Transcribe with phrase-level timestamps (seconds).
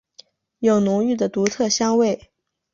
[0.57, 2.31] 有浓郁的独特香味。